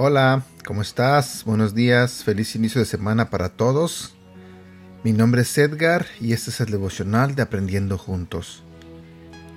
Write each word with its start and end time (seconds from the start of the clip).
Hola, 0.00 0.42
¿cómo 0.66 0.82
estás? 0.82 1.44
Buenos 1.44 1.74
días, 1.74 2.22
feliz 2.24 2.54
inicio 2.54 2.80
de 2.80 2.86
semana 2.86 3.30
para 3.30 3.48
todos. 3.48 4.14
Mi 5.04 5.12
nombre 5.12 5.42
es 5.42 5.58
Edgar 5.58 6.06
y 6.20 6.32
este 6.32 6.50
es 6.50 6.60
el 6.60 6.70
devocional 6.70 7.34
de 7.34 7.42
Aprendiendo 7.42 7.98
Juntos. 7.98 8.62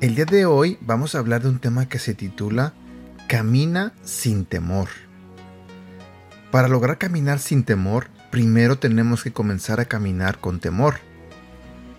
El 0.00 0.14
día 0.14 0.24
de 0.24 0.46
hoy 0.46 0.78
vamos 0.80 1.14
a 1.14 1.18
hablar 1.18 1.42
de 1.42 1.48
un 1.48 1.58
tema 1.58 1.88
que 1.88 1.98
se 1.98 2.14
titula 2.14 2.74
Camina 3.28 3.92
sin 4.02 4.44
temor. 4.44 4.88
Para 6.50 6.66
lograr 6.66 6.98
caminar 6.98 7.38
sin 7.38 7.62
temor, 7.62 8.08
primero 8.32 8.76
tenemos 8.76 9.22
que 9.22 9.32
comenzar 9.32 9.78
a 9.78 9.84
caminar 9.84 10.38
con 10.38 10.58
temor. 10.58 10.96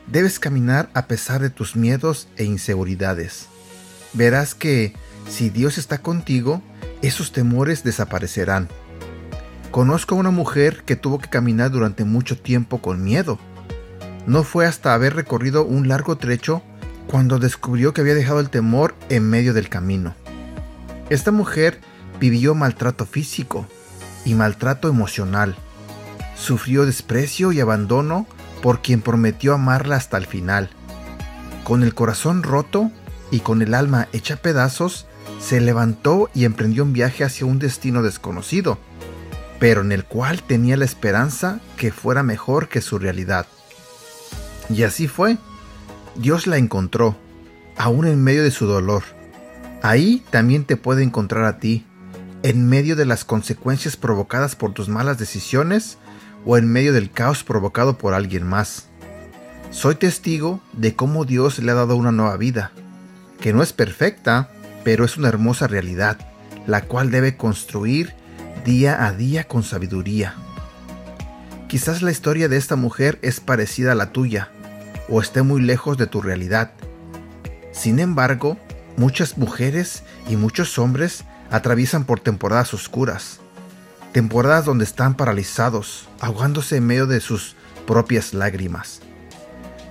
Debes 0.07 0.39
caminar 0.39 0.89
a 0.93 1.07
pesar 1.07 1.41
de 1.41 1.49
tus 1.49 1.77
miedos 1.77 2.27
e 2.35 2.43
inseguridades. 2.43 3.47
Verás 4.11 4.53
que 4.53 4.93
si 5.29 5.49
Dios 5.49 5.77
está 5.77 5.99
contigo, 5.99 6.61
esos 7.01 7.31
temores 7.31 7.85
desaparecerán. 7.85 8.67
Conozco 9.71 10.15
a 10.15 10.17
una 10.17 10.31
mujer 10.31 10.83
que 10.85 10.97
tuvo 10.97 11.19
que 11.19 11.29
caminar 11.29 11.71
durante 11.71 12.03
mucho 12.03 12.37
tiempo 12.37 12.81
con 12.81 13.01
miedo. 13.01 13.39
No 14.27 14.43
fue 14.43 14.65
hasta 14.65 14.93
haber 14.93 15.15
recorrido 15.15 15.63
un 15.63 15.87
largo 15.87 16.17
trecho 16.17 16.61
cuando 17.07 17.39
descubrió 17.39 17.93
que 17.93 18.01
había 18.01 18.15
dejado 18.15 18.41
el 18.41 18.49
temor 18.49 18.95
en 19.07 19.29
medio 19.29 19.53
del 19.53 19.69
camino. 19.69 20.13
Esta 21.09 21.31
mujer 21.31 21.79
vivió 22.19 22.53
maltrato 22.53 23.05
físico 23.05 23.65
y 24.25 24.33
maltrato 24.33 24.87
emocional. 24.87 25.55
Sufrió 26.35 26.85
desprecio 26.85 27.51
y 27.51 27.59
abandono 27.59 28.27
por 28.61 28.81
quien 28.81 29.01
prometió 29.01 29.53
amarla 29.53 29.95
hasta 29.95 30.17
el 30.17 30.25
final. 30.25 30.69
Con 31.63 31.83
el 31.83 31.93
corazón 31.93 32.43
roto 32.43 32.91
y 33.31 33.39
con 33.39 33.61
el 33.61 33.73
alma 33.73 34.07
hecha 34.13 34.37
pedazos, 34.37 35.07
se 35.39 35.59
levantó 35.59 36.29
y 36.33 36.45
emprendió 36.45 36.83
un 36.83 36.93
viaje 36.93 37.23
hacia 37.23 37.45
un 37.45 37.59
destino 37.59 38.03
desconocido, 38.03 38.77
pero 39.59 39.81
en 39.81 39.91
el 39.91 40.05
cual 40.05 40.43
tenía 40.43 40.77
la 40.77 40.85
esperanza 40.85 41.59
que 41.77 41.91
fuera 41.91 42.23
mejor 42.23 42.67
que 42.67 42.81
su 42.81 42.99
realidad. 42.99 43.45
Y 44.69 44.83
así 44.83 45.07
fue. 45.07 45.37
Dios 46.15 46.45
la 46.45 46.57
encontró, 46.57 47.15
aún 47.77 48.05
en 48.05 48.23
medio 48.23 48.43
de 48.43 48.51
su 48.51 48.65
dolor. 48.65 49.03
Ahí 49.81 50.23
también 50.29 50.65
te 50.65 50.77
puede 50.77 51.03
encontrar 51.03 51.45
a 51.45 51.57
ti, 51.57 51.85
en 52.43 52.67
medio 52.67 52.95
de 52.95 53.05
las 53.05 53.23
consecuencias 53.23 53.97
provocadas 53.97 54.55
por 54.55 54.73
tus 54.73 54.89
malas 54.89 55.17
decisiones 55.17 55.97
o 56.45 56.57
en 56.57 56.67
medio 56.67 56.91
del 56.93 57.11
caos 57.11 57.43
provocado 57.43 57.97
por 57.97 58.13
alguien 58.13 58.47
más. 58.47 58.87
Soy 59.69 59.95
testigo 59.95 60.59
de 60.73 60.95
cómo 60.95 61.25
Dios 61.25 61.59
le 61.59 61.71
ha 61.71 61.75
dado 61.75 61.95
una 61.95 62.11
nueva 62.11 62.35
vida, 62.37 62.71
que 63.39 63.53
no 63.53 63.61
es 63.61 63.73
perfecta, 63.73 64.49
pero 64.83 65.05
es 65.05 65.17
una 65.17 65.29
hermosa 65.29 65.67
realidad, 65.67 66.17
la 66.65 66.81
cual 66.81 67.11
debe 67.11 67.37
construir 67.37 68.13
día 68.65 69.05
a 69.05 69.13
día 69.13 69.45
con 69.45 69.63
sabiduría. 69.63 70.35
Quizás 71.67 72.01
la 72.01 72.11
historia 72.11 72.49
de 72.49 72.57
esta 72.57 72.75
mujer 72.75 73.19
es 73.21 73.39
parecida 73.39 73.93
a 73.93 73.95
la 73.95 74.11
tuya, 74.11 74.51
o 75.09 75.21
esté 75.21 75.41
muy 75.41 75.61
lejos 75.61 75.97
de 75.97 76.07
tu 76.07 76.21
realidad. 76.21 76.71
Sin 77.71 77.99
embargo, 77.99 78.57
muchas 78.97 79.37
mujeres 79.37 80.03
y 80.27 80.35
muchos 80.35 80.77
hombres 80.77 81.23
atraviesan 81.51 82.05
por 82.05 82.19
temporadas 82.19 82.73
oscuras, 82.73 83.39
temporadas 84.13 84.65
donde 84.65 84.85
están 84.85 85.15
paralizados, 85.15 86.07
ahogándose 86.19 86.77
en 86.77 86.87
medio 86.87 87.05
de 87.05 87.19
sus 87.19 87.55
propias 87.85 88.33
lágrimas. 88.33 89.01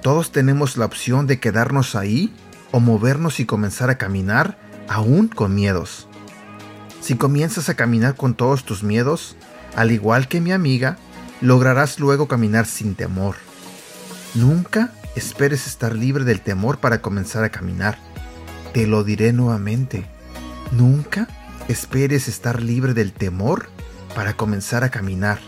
Todos 0.03 0.32
tenemos 0.32 0.76
la 0.76 0.87
opción 0.87 1.26
de 1.26 1.38
quedarnos 1.38 1.94
ahí 1.94 2.34
o 2.72 2.81
movernos 2.81 3.41
y 3.41 3.44
comenzar 3.44 3.91
a 3.91 3.99
caminar 3.99 4.59
aún 4.88 5.28
con 5.28 5.54
miedos. 5.54 6.09
Si 7.00 7.16
comienzas 7.16 7.69
a 7.69 7.75
caminar 7.75 8.16
con 8.16 8.34
todos 8.34 8.65
tus 8.65 8.82
miedos, 8.82 9.37
al 9.76 9.91
igual 9.91 10.28
que 10.28 10.41
mi 10.41 10.53
amiga, 10.53 10.97
lograrás 11.41 12.00
luego 12.00 12.28
caminar 12.28 12.66
sin 12.66 12.94
temor. 12.94 13.37
Nunca 14.34 14.93
esperes 15.16 15.66
estar 15.66 15.94
libre 15.94 16.25
del 16.25 16.41
temor 16.41 16.78
para 16.78 17.03
comenzar 17.03 17.44
a 17.44 17.50
caminar. 17.50 17.99
Te 18.72 18.87
lo 18.87 19.04
diré 19.04 19.32
nuevamente. 19.32 20.06
Nunca 20.72 21.28
esperes 21.70 22.28
estar 22.28 22.62
libre 22.62 22.94
del 22.94 23.12
temor 23.12 23.69
para 24.14 24.34
comenzar 24.34 24.84
a 24.84 24.91
caminar. 24.91 25.38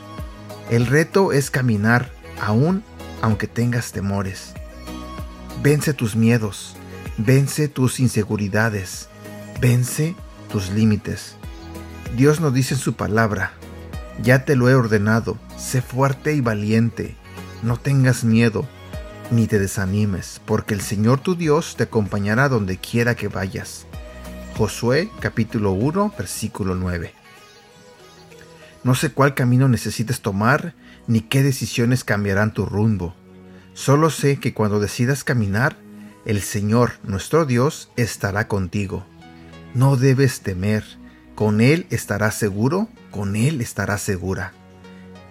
El 0.70 0.86
reto 0.86 1.32
es 1.32 1.50
caminar 1.50 2.10
aún 2.40 2.82
aunque 3.20 3.46
tengas 3.46 3.92
temores. 3.92 4.54
Vence 5.62 5.94
tus 5.94 6.16
miedos, 6.16 6.76
vence 7.18 7.68
tus 7.68 8.00
inseguridades, 8.00 9.08
Vence 9.62 10.16
tus 10.50 10.70
límites. 10.70 11.36
Dios 12.16 12.40
nos 12.40 12.52
dice 12.52 12.74
en 12.74 12.80
su 12.80 12.94
palabra, 12.94 13.52
ya 14.20 14.44
te 14.44 14.56
lo 14.56 14.68
he 14.68 14.74
ordenado, 14.74 15.38
sé 15.56 15.80
fuerte 15.82 16.34
y 16.34 16.40
valiente, 16.40 17.14
no 17.62 17.76
tengas 17.76 18.24
miedo, 18.24 18.66
ni 19.30 19.46
te 19.46 19.60
desanimes, 19.60 20.40
porque 20.46 20.74
el 20.74 20.80
Señor 20.80 21.20
tu 21.20 21.36
Dios 21.36 21.76
te 21.76 21.84
acompañará 21.84 22.48
donde 22.48 22.76
quiera 22.76 23.14
que 23.14 23.28
vayas. 23.28 23.86
Josué 24.56 25.10
capítulo 25.20 25.72
1 25.72 26.14
versículo 26.16 26.74
9. 26.74 27.12
No 28.84 28.94
sé 28.94 29.10
cuál 29.12 29.34
camino 29.34 29.68
necesites 29.68 30.20
tomar, 30.20 30.74
ni 31.06 31.20
qué 31.20 31.42
decisiones 31.42 32.04
cambiarán 32.04 32.52
tu 32.52 32.66
rumbo. 32.66 33.14
Solo 33.74 34.10
sé 34.10 34.38
que 34.38 34.54
cuando 34.54 34.80
decidas 34.80 35.24
caminar, 35.24 35.76
el 36.26 36.42
Señor 36.42 36.92
nuestro 37.04 37.46
Dios 37.46 37.90
estará 37.96 38.48
contigo 38.48 39.04
no 39.74 39.96
debes 39.96 40.40
temer, 40.40 40.84
con 41.34 41.60
Él 41.60 41.86
estarás 41.88 42.34
seguro, 42.34 42.88
con 43.10 43.36
Él 43.36 43.60
estarás 43.60 44.02
segura. 44.02 44.52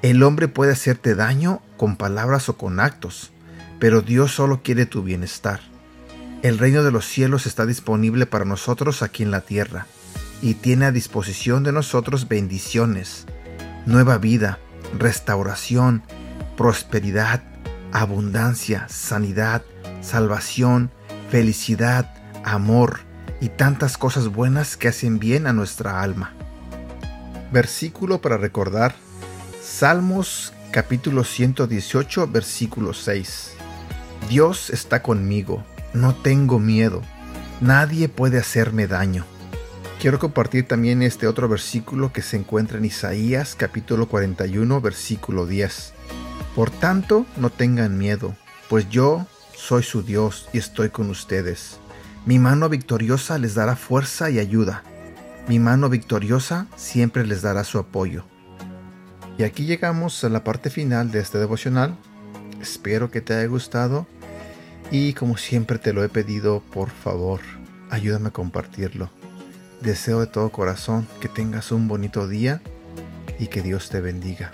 El 0.01 0.23
hombre 0.23 0.47
puede 0.47 0.71
hacerte 0.71 1.13
daño 1.13 1.61
con 1.77 1.95
palabras 1.95 2.49
o 2.49 2.57
con 2.57 2.79
actos, 2.79 3.31
pero 3.79 4.01
Dios 4.01 4.31
solo 4.31 4.63
quiere 4.63 4.87
tu 4.87 5.03
bienestar. 5.03 5.59
El 6.43 6.57
reino 6.57 6.83
de 6.83 6.91
los 6.91 7.05
cielos 7.05 7.45
está 7.45 7.67
disponible 7.67 8.25
para 8.25 8.45
nosotros 8.45 9.03
aquí 9.03 9.21
en 9.21 9.29
la 9.29 9.41
tierra 9.41 9.85
y 10.41 10.55
tiene 10.55 10.85
a 10.85 10.91
disposición 10.91 11.63
de 11.63 11.71
nosotros 11.71 12.27
bendiciones, 12.27 13.25
nueva 13.85 14.17
vida, 14.17 14.57
restauración, 14.97 16.01
prosperidad, 16.57 17.43
abundancia, 17.91 18.87
sanidad, 18.89 19.61
salvación, 20.01 20.89
felicidad, 21.29 22.11
amor, 22.43 23.01
y 23.41 23.49
tantas 23.49 23.97
cosas 23.97 24.27
buenas 24.27 24.77
que 24.77 24.87
hacen 24.87 25.19
bien 25.19 25.47
a 25.47 25.53
nuestra 25.53 26.01
alma. 26.01 26.33
Versículo 27.51 28.21
para 28.21 28.37
recordar. 28.37 28.95
Salmos 29.61 30.53
capítulo 30.71 31.23
118 31.23 32.27
versículo 32.27 32.93
6. 32.93 33.51
Dios 34.29 34.69
está 34.69 35.01
conmigo, 35.01 35.63
no 35.93 36.15
tengo 36.15 36.59
miedo, 36.59 37.01
nadie 37.59 38.09
puede 38.09 38.37
hacerme 38.37 38.87
daño. 38.87 39.25
Quiero 39.99 40.19
compartir 40.19 40.67
también 40.67 41.03
este 41.03 41.27
otro 41.27 41.47
versículo 41.47 42.11
que 42.11 42.21
se 42.21 42.37
encuentra 42.37 42.77
en 42.77 42.85
Isaías 42.85 43.55
capítulo 43.55 44.07
41 44.07 44.81
versículo 44.81 45.45
10. 45.45 45.93
Por 46.55 46.71
tanto, 46.71 47.25
no 47.37 47.49
tengan 47.49 47.97
miedo, 47.97 48.35
pues 48.69 48.89
yo 48.89 49.27
soy 49.55 49.83
su 49.83 50.01
Dios 50.01 50.49
y 50.53 50.57
estoy 50.57 50.89
con 50.89 51.09
ustedes. 51.09 51.79
Mi 52.25 52.39
mano 52.39 52.69
victoriosa 52.69 53.37
les 53.37 53.53
dará 53.53 53.75
fuerza 53.75 54.29
y 54.29 54.39
ayuda. 54.39 54.83
Mi 55.47 55.59
mano 55.59 55.89
victoriosa 55.89 56.67
siempre 56.75 57.25
les 57.25 57.41
dará 57.41 57.63
su 57.63 57.77
apoyo. 57.77 58.25
Y 59.37 59.43
aquí 59.43 59.65
llegamos 59.65 60.23
a 60.23 60.29
la 60.29 60.43
parte 60.43 60.69
final 60.69 61.11
de 61.11 61.19
este 61.19 61.37
devocional. 61.37 61.97
Espero 62.61 63.11
que 63.11 63.21
te 63.21 63.33
haya 63.33 63.47
gustado 63.47 64.07
y 64.91 65.13
como 65.13 65.37
siempre 65.37 65.79
te 65.79 65.93
lo 65.93 66.03
he 66.03 66.09
pedido, 66.09 66.59
por 66.59 66.89
favor, 66.89 67.39
ayúdame 67.89 68.27
a 68.27 68.33
compartirlo. 68.33 69.09
Deseo 69.81 70.19
de 70.19 70.27
todo 70.27 70.51
corazón 70.51 71.07
que 71.21 71.29
tengas 71.29 71.71
un 71.71 71.87
bonito 71.87 72.27
día 72.27 72.61
y 73.39 73.47
que 73.47 73.61
Dios 73.61 73.89
te 73.89 74.01
bendiga. 74.01 74.51